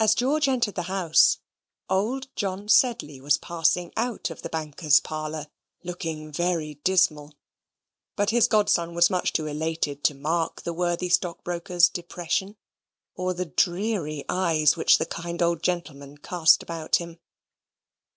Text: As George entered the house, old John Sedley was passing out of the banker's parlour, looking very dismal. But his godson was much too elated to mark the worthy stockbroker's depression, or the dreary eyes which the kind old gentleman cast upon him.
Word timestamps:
As 0.00 0.16
George 0.16 0.48
entered 0.48 0.74
the 0.74 0.90
house, 0.90 1.38
old 1.88 2.26
John 2.34 2.66
Sedley 2.68 3.20
was 3.20 3.38
passing 3.38 3.92
out 3.96 4.28
of 4.28 4.42
the 4.42 4.48
banker's 4.48 4.98
parlour, 4.98 5.46
looking 5.84 6.32
very 6.32 6.80
dismal. 6.82 7.32
But 8.16 8.30
his 8.30 8.48
godson 8.48 8.92
was 8.92 9.08
much 9.08 9.32
too 9.32 9.46
elated 9.46 10.02
to 10.02 10.16
mark 10.16 10.62
the 10.62 10.74
worthy 10.74 11.10
stockbroker's 11.10 11.88
depression, 11.88 12.56
or 13.14 13.34
the 13.34 13.46
dreary 13.46 14.24
eyes 14.28 14.76
which 14.76 14.98
the 14.98 15.06
kind 15.06 15.40
old 15.40 15.62
gentleman 15.62 16.18
cast 16.18 16.64
upon 16.64 16.88
him. 16.96 17.20